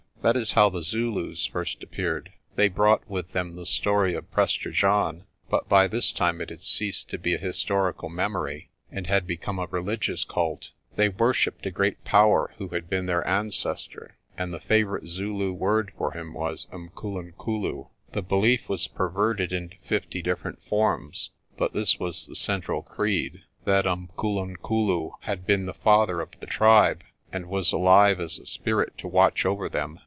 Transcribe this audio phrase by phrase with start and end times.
[0.21, 2.31] That is how the Zulus first appeared.
[2.55, 6.61] They brought with them the story of Prester John, but by this time it had
[6.61, 10.69] ceased to be a historical memory, and had become a religious cult.
[10.95, 15.91] They worshipped a great Power who had been their ancestor, and the favourite Zulu word
[15.97, 17.87] for him was Umkulunkulu.
[18.11, 23.87] The belief was perverted into fifty different forms, but this was the central creed that
[23.87, 27.01] Umkulunkulu had been the father of the tribe,
[27.33, 29.97] and was alive as a spirit to watch over them.